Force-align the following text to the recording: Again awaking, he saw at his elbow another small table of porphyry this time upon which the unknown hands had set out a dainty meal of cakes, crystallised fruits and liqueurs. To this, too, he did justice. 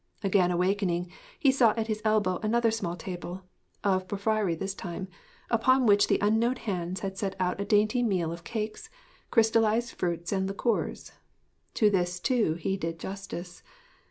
Again 0.23 0.49
awaking, 0.49 1.11
he 1.37 1.51
saw 1.51 1.75
at 1.77 1.85
his 1.85 2.01
elbow 2.03 2.39
another 2.41 2.71
small 2.71 2.95
table 2.95 3.43
of 3.83 4.07
porphyry 4.07 4.55
this 4.55 4.73
time 4.73 5.07
upon 5.51 5.85
which 5.85 6.07
the 6.07 6.17
unknown 6.23 6.55
hands 6.55 7.01
had 7.01 7.19
set 7.19 7.35
out 7.39 7.61
a 7.61 7.65
dainty 7.65 8.01
meal 8.01 8.31
of 8.31 8.43
cakes, 8.43 8.89
crystallised 9.29 9.91
fruits 9.91 10.31
and 10.31 10.47
liqueurs. 10.47 11.11
To 11.75 11.91
this, 11.91 12.19
too, 12.19 12.55
he 12.55 12.77
did 12.77 12.99
justice. 12.99 13.61